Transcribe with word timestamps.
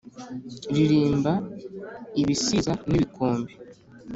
Ririmba 0.73 1.33
ibisiza 2.21 2.71
n'ibikombe 2.89 3.51